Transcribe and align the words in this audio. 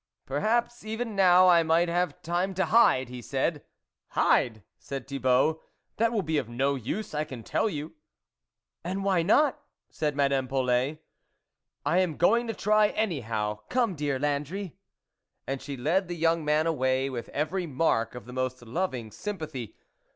"Perhaps 0.25 0.83
even 0.83 1.15
now 1.15 1.47
I 1.47 1.61
might 1.61 1.87
have 1.87 2.23
time 2.23 2.55
to 2.55 2.65
hide," 2.65 3.07
he 3.09 3.21
said." 3.21 3.63
Hide!" 4.19 4.63
said 4.79 5.07
Thibault," 5.07 5.61
that 5.97 6.11
will 6.11 6.23
be 6.23 6.39
of 6.39 6.49
no 6.49 6.73
use, 6.73 7.13
I 7.13 7.23
can 7.23 7.43
tell 7.43 7.69
you."" 7.69 7.93
And 8.83 9.03
why 9.03 9.21
not?" 9.21 9.61
said 9.91 10.15
Madame 10.15 10.47
Polet," 10.47 11.01
I 11.85 11.99
am 11.99 12.17
going 12.17 12.47
to 12.47 12.55
try, 12.55 12.87
anyhow. 12.87 13.59
Come, 13.69 13.93
dear 13.93 14.17
Landry." 14.17 14.75
And 15.45 15.61
she 15.61 15.77
led 15.77 16.07
the 16.07 16.15
young 16.17 16.43
man 16.43 16.65
away, 16.65 17.07
with 17.11 17.29
every 17.29 17.67
mark 17.67 18.15
of 18.15 18.25
the 18.25 18.33
most 18.33 18.59
loving 18.63 19.11
sympathy. 19.11 19.75